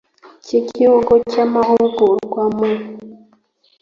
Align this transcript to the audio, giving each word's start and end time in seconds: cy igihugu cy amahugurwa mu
cy 0.43 0.51
igihugu 0.59 1.11
cy 1.31 1.37
amahugurwa 1.45 2.43
mu 2.55 2.69